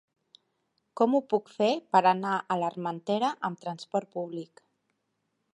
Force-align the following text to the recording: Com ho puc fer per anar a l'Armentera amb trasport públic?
Com 1.01 1.17
ho 1.17 1.21
puc 1.33 1.51
fer 1.57 1.69
per 1.97 2.01
anar 2.13 2.33
a 2.55 2.59
l'Armentera 2.63 3.33
amb 3.51 3.63
trasport 3.67 4.13
públic? 4.17 4.69